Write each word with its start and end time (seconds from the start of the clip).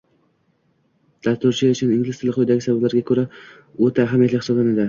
Dasturchi 1.27 1.69
uchun 1.75 1.93
ingliz 1.97 2.17
tili 2.23 2.35
quyidagi 2.39 2.67
sabablarga 2.67 3.05
ko’ra 3.13 3.29
o’ta 3.87 4.09
ahamiyatli 4.09 4.43
hisoblanadi 4.45 4.79